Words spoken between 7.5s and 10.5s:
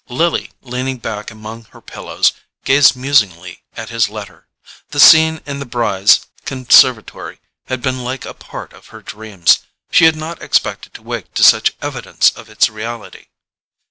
had been like a part of her dreams; she had not